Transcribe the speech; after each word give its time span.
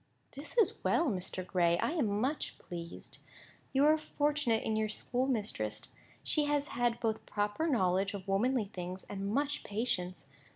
"This 0.31 0.57
is 0.57 0.83
well, 0.83 1.09
Mr. 1.11 1.45
Gray. 1.45 1.77
I 1.77 1.91
am 1.91 2.19
much 2.19 2.57
pleased. 2.57 3.19
You 3.71 3.85
are 3.85 3.99
fortunate 3.99 4.63
in 4.63 4.75
your 4.75 4.89
schoolmistress. 4.89 5.89
She 6.23 6.45
has 6.45 6.69
had 6.69 6.99
both 6.99 7.23
proper 7.27 7.67
knowledge 7.67 8.15
of 8.15 8.27
womanly 8.27 8.65
things 8.73 9.05
and 9.09 9.31
much 9.31 9.63
patience. 9.63 10.25